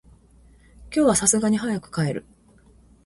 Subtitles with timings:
[0.91, 2.25] 今日は流石に早く帰る。